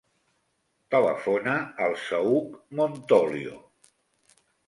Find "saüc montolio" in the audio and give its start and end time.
2.05-3.61